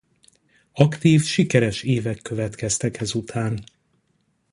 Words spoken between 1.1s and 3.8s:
sikeres évek következtek ezután.